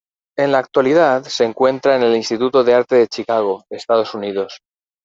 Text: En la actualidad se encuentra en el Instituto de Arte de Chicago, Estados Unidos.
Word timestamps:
En 0.35 0.51
la 0.51 0.57
actualidad 0.57 1.21
se 1.25 1.43
encuentra 1.43 1.95
en 1.95 2.01
el 2.01 2.15
Instituto 2.15 2.63
de 2.63 2.73
Arte 2.73 2.95
de 2.95 3.07
Chicago, 3.07 3.65
Estados 3.69 4.15
Unidos. 4.15 4.59